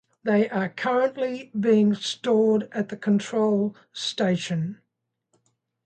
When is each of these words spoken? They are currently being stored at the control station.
They 0.23 0.49
are 0.49 0.69
currently 0.69 1.51
being 1.55 1.93
stored 1.93 2.67
at 2.71 2.89
the 2.89 2.97
control 2.97 3.75
station. 3.93 4.81